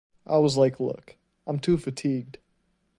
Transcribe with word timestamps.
I 0.25 0.39
was, 0.39 0.57
like, 0.57 0.79
look, 0.79 1.15
I 1.45 1.51
am 1.51 1.59
too 1.59 1.77
fatigued. 1.77 2.39